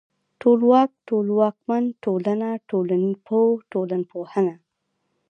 ټولواک، 0.41 0.91
ټولواکمن، 1.07 1.83
ټولنه، 2.03 2.49
ټولنپوه، 2.69 3.57
ټولنپوهنه 3.71 4.55